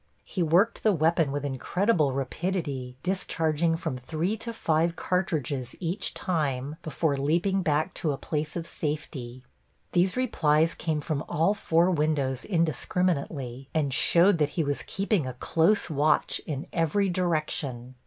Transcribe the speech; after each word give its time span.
He 0.23 0.41
worked 0.41 0.81
the 0.81 0.93
weapon 0.93 1.31
with 1.31 1.45
incredible 1.45 2.11
rapidity, 2.11 2.97
discharging 3.03 3.77
from 3.77 3.99
three 3.99 4.35
to 4.37 4.51
five 4.51 4.95
cartridges 4.95 5.75
each 5.79 6.15
time 6.15 6.77
before 6.81 7.15
leaping 7.17 7.61
back 7.61 7.93
to 8.01 8.11
a 8.11 8.17
place 8.17 8.55
of 8.55 8.65
safety. 8.65 9.43
These 9.91 10.17
replies 10.17 10.73
came 10.73 11.01
from 11.01 11.23
all 11.29 11.53
four 11.53 11.91
windows 11.91 12.43
indiscriminately, 12.43 13.69
and 13.75 13.93
showed 13.93 14.39
that 14.39 14.49
he 14.57 14.63
was 14.63 14.81
keeping 14.87 15.27
a 15.27 15.33
close 15.33 15.87
watch 15.87 16.41
in 16.47 16.65
every 16.73 17.07
direction. 17.07 17.93